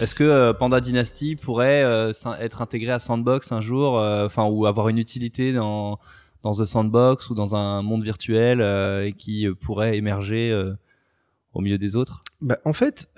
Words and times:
Est-ce 0.00 0.14
que 0.14 0.24
euh, 0.24 0.52
Panda 0.52 0.80
Dynasty 0.80 1.36
pourrait 1.36 1.84
euh, 1.84 2.12
être 2.40 2.62
intégré 2.62 2.90
à 2.90 2.98
Sandbox 2.98 3.52
un 3.52 3.60
jour, 3.60 3.98
euh, 3.98 4.26
enfin 4.26 4.44
ou 4.46 4.66
avoir 4.66 4.88
une 4.88 4.98
utilité 4.98 5.52
dans 5.52 6.00
dans 6.42 6.54
The 6.54 6.64
Sandbox 6.64 7.30
ou 7.30 7.34
dans 7.34 7.54
un 7.54 7.80
monde 7.82 8.02
virtuel 8.02 9.14
qui 9.16 9.46
pourrait 9.62 9.96
émerger 9.96 10.52
au 11.54 11.62
milieu 11.62 11.78
des 11.78 11.96
autres? 11.96 12.20
Bah, 12.42 12.58
en 12.66 12.74
fait, 12.74 13.08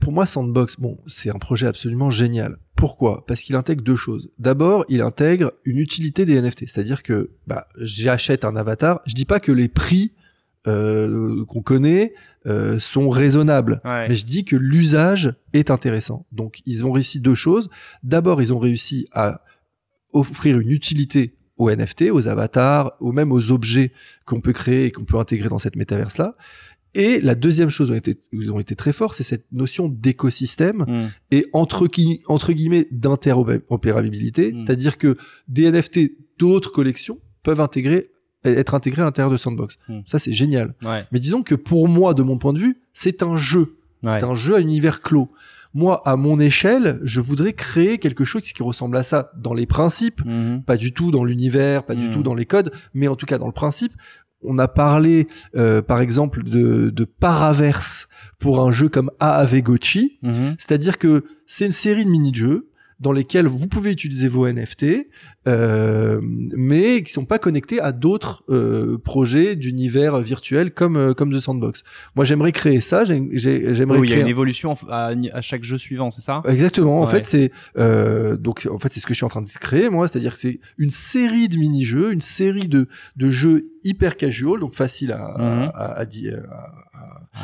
pour 0.00 0.10
moi, 0.10 0.24
Sandbox, 0.24 0.76
bon, 0.78 0.96
c'est 1.06 1.28
un 1.28 1.38
projet 1.38 1.66
absolument 1.66 2.10
génial. 2.10 2.56
Pourquoi? 2.76 3.26
Parce 3.26 3.42
qu'il 3.42 3.56
intègre 3.56 3.82
deux 3.82 3.96
choses. 3.96 4.30
D'abord, 4.38 4.86
il 4.88 5.02
intègre 5.02 5.52
une 5.66 5.76
utilité 5.76 6.24
des 6.24 6.40
NFT, 6.40 6.60
c'est-à-dire 6.66 7.02
que 7.02 7.30
bah, 7.46 7.66
j'achète 7.78 8.46
un 8.46 8.56
avatar. 8.56 9.02
Je 9.04 9.12
dis 9.12 9.26
pas 9.26 9.38
que 9.38 9.52
les 9.52 9.68
prix 9.68 10.14
euh, 10.66 11.44
qu'on 11.46 11.62
connaît 11.62 12.14
euh, 12.46 12.78
sont 12.78 13.08
raisonnables, 13.10 13.80
Ouais. 13.84 14.08
mais 14.08 14.16
je 14.16 14.24
dis 14.26 14.44
que 14.44 14.56
l'usage 14.56 15.34
est 15.52 15.70
intéressant. 15.70 16.26
Donc, 16.32 16.60
ils 16.66 16.84
ont 16.84 16.92
réussi 16.92 17.20
deux 17.20 17.34
choses. 17.34 17.68
D'abord, 18.02 18.40
ils 18.42 18.52
ont 18.52 18.58
réussi 18.58 19.06
à 19.12 19.42
offrir 20.12 20.58
une 20.60 20.70
utilité 20.70 21.34
aux 21.56 21.70
NFT, 21.70 22.10
aux 22.10 22.28
avatars, 22.28 22.92
ou 23.00 23.12
même 23.12 23.30
aux 23.32 23.50
objets 23.50 23.92
qu'on 24.26 24.40
peut 24.40 24.52
créer 24.52 24.86
et 24.86 24.90
qu'on 24.90 25.04
peut 25.04 25.18
intégrer 25.18 25.48
dans 25.48 25.58
cette 25.58 25.76
métaverse-là. 25.76 26.36
Et 26.96 27.20
la 27.20 27.34
deuxième 27.34 27.70
chose 27.70 27.90
où 27.90 27.92
ils 27.92 27.96
ont 27.96 27.98
été, 27.98 28.18
où 28.32 28.42
ils 28.42 28.52
ont 28.52 28.60
été 28.60 28.76
très 28.76 28.92
forts, 28.92 29.14
c'est 29.14 29.22
cette 29.24 29.46
notion 29.52 29.88
d'écosystème 29.88 30.84
Hmm. 30.86 31.08
et 31.30 31.46
entre, 31.52 31.86
gui- 31.88 32.20
entre 32.28 32.52
guillemets 32.52 32.86
d'interopérabilité, 32.92 34.52
Mm. 34.52 34.60
c'est-à-dire 34.60 34.98
que 34.98 35.16
des 35.48 35.64
NFT 35.70 36.12
d'autres 36.38 36.70
collections 36.72 37.18
peuvent 37.42 37.60
intégrer 37.60 38.10
être 38.44 38.74
intégrés 38.74 39.02
à 39.02 39.04
l'intérieur 39.06 39.30
de 39.30 39.36
Sandbox. 39.36 39.76
Mm. 39.88 40.00
Ça 40.06 40.18
c'est 40.18 40.32
génial. 40.32 40.74
Ouais. 40.82 41.04
Mais 41.12 41.18
disons 41.20 41.42
que 41.42 41.54
pour 41.54 41.88
moi, 41.88 42.14
de 42.14 42.22
mon 42.22 42.38
point 42.38 42.52
de 42.52 42.58
vue, 42.58 42.78
c'est 42.92 43.22
un 43.22 43.36
jeu. 43.36 43.76
Ouais. 44.02 44.10
C'est 44.18 44.24
un 44.24 44.34
jeu 44.34 44.56
à 44.56 44.60
univers 44.60 45.00
clos. 45.02 45.30
Moi, 45.76 46.00
à 46.04 46.14
mon 46.16 46.38
échelle, 46.38 47.00
je 47.02 47.20
voudrais 47.20 47.52
créer 47.52 47.98
quelque 47.98 48.22
chose 48.24 48.42
qui 48.42 48.62
ressemble 48.62 48.96
à 48.96 49.02
ça 49.02 49.32
dans 49.36 49.54
les 49.54 49.66
principes, 49.66 50.24
Mhm. 50.24 50.62
pas 50.62 50.76
du 50.76 50.92
tout 50.92 51.10
dans 51.10 51.24
l'univers, 51.24 51.84
pas 51.84 51.96
du 51.96 52.08
Mm. 52.08 52.10
tout 52.12 52.22
dans 52.22 52.34
les 52.34 52.46
codes, 52.46 52.70
mais 52.94 53.08
en 53.08 53.16
tout 53.16 53.26
cas 53.26 53.38
dans 53.38 53.46
le 53.46 53.52
principe. 53.52 53.92
On 54.46 54.58
a 54.58 54.68
parlé, 54.68 55.26
euh, 55.56 55.80
par 55.82 56.00
exemple, 56.00 56.44
de, 56.44 56.90
de 56.90 57.04
Paraverse 57.04 58.08
pour 58.38 58.60
un 58.60 58.70
jeu 58.70 58.88
comme 58.88 59.10
AAV 59.18 59.62
Gochi, 59.62 60.18
Mhm. 60.22 60.54
c'est-à-dire 60.58 60.98
que 60.98 61.24
c'est 61.46 61.64
une 61.66 61.72
série 61.72 62.04
de 62.04 62.10
mini-jeux 62.10 62.68
dans 63.00 63.10
lesquels 63.12 63.46
vous 63.48 63.66
pouvez 63.66 63.90
utiliser 63.90 64.28
vos 64.28 64.46
NFT, 64.46 65.08
euh, 65.48 66.20
mais 66.22 66.83
qui 67.04 67.12
sont 67.12 67.24
pas 67.24 67.38
connectés 67.38 67.80
à 67.80 67.92
d'autres 67.92 68.42
euh, 68.50 68.98
projets 68.98 69.54
d'univers 69.56 70.18
virtuel 70.18 70.72
comme 70.72 70.96
euh, 70.96 71.14
comme 71.14 71.32
The 71.32 71.38
Sandbox. 71.40 71.82
Moi, 72.16 72.24
j'aimerais 72.24 72.52
créer 72.52 72.80
ça. 72.80 73.04
j'ai- 73.04 73.22
j'ai- 73.32 73.74
J'aimerais 73.74 73.98
Oui, 73.98 74.08
il 74.08 74.10
y 74.10 74.14
a 74.14 74.20
une 74.20 74.26
un- 74.26 74.28
évolution 74.28 74.76
à, 74.88 75.12
à 75.32 75.40
chaque 75.40 75.62
jeu 75.64 75.78
suivant, 75.78 76.10
c'est 76.10 76.20
ça? 76.22 76.42
Exactement. 76.48 77.00
En 77.00 77.04
Ouais. 77.04 77.10
fait, 77.10 77.24
c'est 77.24 77.52
euh, 77.78 78.36
donc 78.36 78.68
en 78.70 78.78
fait 78.78 78.92
c'est 78.92 79.00
ce 79.00 79.06
que 79.06 79.14
je 79.14 79.18
suis 79.18 79.24
en 79.26 79.28
train 79.28 79.42
de 79.42 79.48
créer 79.48 79.88
moi, 79.90 80.08
c'est-à-dire 80.08 80.34
que 80.34 80.40
c'est 80.40 80.60
une 80.78 80.90
série 80.90 81.48
de 81.48 81.56
mini-jeux, 81.58 82.12
une 82.12 82.20
série 82.20 82.68
de 82.68 82.88
de 83.16 83.30
jeux 83.30 83.62
hyper 83.84 84.16
casual, 84.16 84.60
donc 84.60 84.74
facile 84.74 85.12
à 85.12 85.36
Mhm. 85.38 85.70
à, 85.74 86.00
à- 86.00 86.04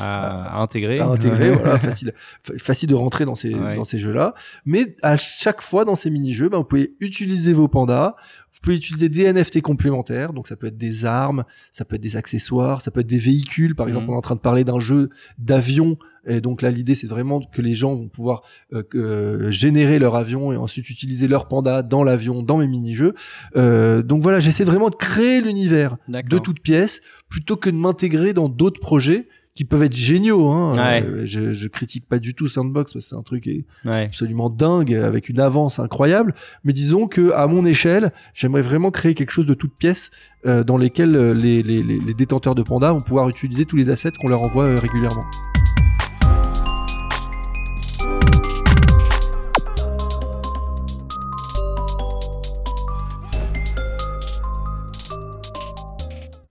à, 0.01 0.57
à 0.59 0.63
intégrer 0.63 0.99
à 1.01 1.07
intégrer, 1.09 1.51
voilà, 1.53 1.79
facile 1.79 2.13
fa- 2.43 2.55
facile 2.59 2.89
de 2.89 2.95
rentrer 2.95 3.25
dans 3.25 3.35
ces 3.35 3.55
Ouais. 3.55 3.75
dans 3.75 3.85
ces 3.85 3.99
jeux-là. 3.99 4.35
Mais 4.65 4.97
à 5.03 5.17
chaque 5.17 5.61
fois 5.63 5.85
dans 5.85 5.97
ces 5.97 6.11
mini-jeux, 6.11 6.49
ben, 6.49 6.59
vous 6.59 6.65
pouvez 6.65 6.95
utiliser 7.01 7.53
vos 7.53 7.69
pandas, 7.69 8.15
vous 8.53 8.59
pouvez 8.63 8.77
utiliser 8.77 9.09
des 9.09 9.33
NFT 9.33 9.61
complémentaires, 9.61 10.33
donc 10.33 10.49
ça 10.49 10.57
peut 10.57 10.67
être 10.69 10.77
des 10.79 11.05
armes, 11.05 11.45
ça 11.73 11.85
peut 11.85 11.97
être 11.97 12.03
des 12.03 12.17
accessoires, 12.17 12.81
ça 12.83 12.91
peut 12.91 13.01
être 13.01 13.07
des 13.07 13.19
véhicules. 13.19 13.75
Par 13.75 13.87
exemple, 13.87 14.05
Mhm. 14.07 14.11
on 14.11 14.15
est 14.15 14.19
en 14.19 14.23
train 14.23 14.35
de 14.35 14.41
parler 14.41 14.65
d'un 14.65 14.81
jeu 14.81 15.11
d'avion, 15.39 15.97
et 16.27 16.41
donc 16.41 16.61
là 16.63 16.71
l'idée 16.71 16.95
c'est 16.95 17.07
vraiment 17.07 17.41
que 17.41 17.63
les 17.63 17.75
gens 17.75 17.95
vont 17.95 18.09
pouvoir 18.09 18.43
euh, 18.73 18.83
euh, 18.95 19.51
générer 19.51 19.99
leur 19.99 20.17
avion 20.17 20.53
et 20.53 20.57
ensuite 20.57 20.91
utiliser 20.91 21.29
leur 21.29 21.49
panda 21.49 21.83
dans 21.83 22.05
l'avion, 22.05 22.43
dans 22.43 22.59
mes 22.59 22.67
mini-jeux. 22.67 23.15
Euh, 23.57 24.03
donc 24.03 24.23
voilà, 24.23 24.41
j'essaie 24.41 24.65
vraiment 24.65 24.91
de 24.91 24.97
créer 24.97 25.41
l'univers 25.41 25.97
de 26.09 26.39
toutes 26.39 26.61
pièces 26.61 27.01
plutôt 27.29 27.57
que 27.57 27.71
de 27.71 27.77
m'intégrer 27.77 28.33
dans 28.33 28.49
d'autres 28.49 28.81
projets 28.81 29.29
qui 29.61 29.67
peuvent 29.67 29.83
être 29.83 29.95
géniaux. 29.95 30.49
Hein. 30.49 30.73
Ouais. 30.75 31.05
Euh, 31.07 31.27
je, 31.27 31.53
je 31.53 31.69
critique 31.69 32.09
pas 32.09 32.19
du 32.19 32.33
tout 32.33 32.49
Sandbox 32.49 32.95
parce 32.95 33.05
que 33.05 33.11
c'est 33.11 33.15
un 33.15 33.23
truc 33.23 33.45
Ouais. 33.85 34.05
absolument 34.07 34.49
dingue 34.49 34.95
avec 34.95 35.29
une 35.29 35.39
avance 35.39 35.79
incroyable. 35.79 36.35
Mais 36.65 36.73
disons 36.73 37.07
que 37.07 37.33
à 37.33 37.47
mon 37.47 37.67
échelle, 37.67 38.11
j'aimerais 38.33 38.63
vraiment 38.63 38.91
créer 38.91 39.13
quelque 39.13 39.33
chose 39.33 39.45
de 39.45 39.53
toutes 39.53 39.75
pièces 39.75 40.13
euh, 40.47 40.65
dans 40.65 40.79
lesquelles 40.79 41.15
euh, 41.15 41.35
les, 41.35 41.63
les, 41.63 42.15
détenteurs 42.15 42.55
de 42.55 42.63
pandas 42.63 42.93
vont 42.93 43.03
pouvoir 43.03 43.29
utiliser 43.29 43.67
tous 43.67 43.77
les 43.77 43.91
assets 43.91 44.13
qu'on 44.19 44.29
leur 44.29 44.41
envoie 44.41 44.75
régulièrement. 44.77 45.27